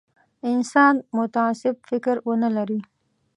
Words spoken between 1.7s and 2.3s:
فکر